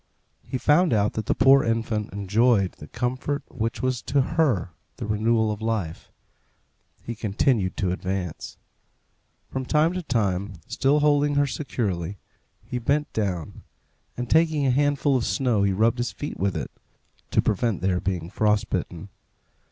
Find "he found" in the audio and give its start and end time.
0.41-0.93